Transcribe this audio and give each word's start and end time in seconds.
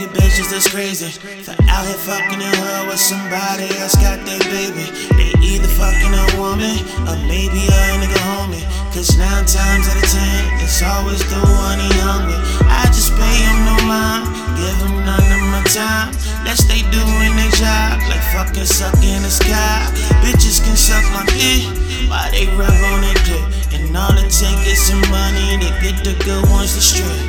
they 0.00 0.10
bitches 0.12 0.50
that's 0.50 0.68
crazy. 0.68 1.08
For 1.42 1.56
out 1.70 1.86
here 1.86 2.00
fucking 2.04 2.40
in 2.40 2.54
her 2.54 2.80
with 2.88 3.00
somebody 3.00 3.70
else 3.80 3.96
got 3.96 4.20
their 4.28 4.40
baby. 4.52 4.84
They 5.16 5.32
either 5.40 5.70
fucking 5.78 6.12
a 6.12 6.26
woman 6.36 6.76
or 7.08 7.16
maybe 7.24 7.64
a 7.64 7.82
nigga 7.96 8.20
homie. 8.28 8.64
Cause 8.92 9.16
nine 9.16 9.44
times 9.44 9.88
out 9.88 9.96
of 9.96 10.08
ten, 10.08 10.40
it's 10.60 10.82
always 10.82 11.20
the 11.28 11.40
one 11.40 11.78
he 11.80 11.90
hungry. 12.04 12.36
I 12.68 12.84
just 12.92 13.12
pay 13.16 13.36
him 13.44 13.58
no 13.64 13.76
mind, 13.84 14.24
give 14.56 14.76
him 14.84 15.04
none 15.04 15.28
of 15.32 15.42
my 15.52 15.62
time. 15.72 16.12
Lest 16.44 16.68
they 16.68 16.84
doing 16.92 17.32
their 17.36 17.52
job, 17.56 18.00
like 18.08 18.24
fucking 18.32 18.68
sucking 18.68 19.22
the 19.22 19.32
sky. 19.32 19.88
Bitches 20.24 20.64
can 20.64 20.76
suck 20.76 21.04
my 21.12 21.24
dick 21.36 21.64
while 22.08 22.30
they 22.32 22.46
rub 22.56 22.72
on 22.92 23.00
their 23.00 23.20
dick. 23.24 23.44
And 23.72 23.96
all 23.96 24.12
it 24.16 24.28
take 24.32 24.60
is 24.68 24.80
some 24.80 25.02
money 25.12 25.60
to 25.60 25.68
get 25.80 26.04
the 26.04 26.16
good 26.24 26.48
ones 26.50 26.74
to 26.74 26.80
strip. 26.80 27.25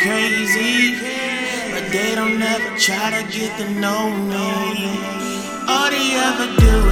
Crazy. 0.00 0.96
But 1.72 1.92
they 1.92 2.14
don't 2.14 2.40
ever 2.40 2.76
try 2.78 3.10
to 3.16 3.22
get 3.30 3.56
to 3.58 3.68
know 3.80 4.10
me. 4.32 4.98
All 5.68 5.90
they 5.90 6.16
ever 6.16 6.48
do 6.58 6.89